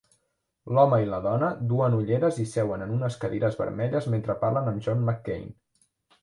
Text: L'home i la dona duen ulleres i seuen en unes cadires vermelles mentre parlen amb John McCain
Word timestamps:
L'home 0.75 0.97
i 1.01 1.09
la 1.09 1.19
dona 1.25 1.49
duen 1.73 1.97
ulleres 1.97 2.39
i 2.45 2.45
seuen 2.53 2.85
en 2.87 2.95
unes 2.95 3.19
cadires 3.25 3.59
vermelles 3.61 4.09
mentre 4.15 4.37
parlen 4.45 4.73
amb 4.73 4.83
John 4.89 5.07
McCain 5.11 5.47